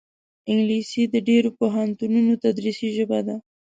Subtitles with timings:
[0.49, 3.35] انګلیسي د ډېرو پوهنتونونو تدریسي ژبه ده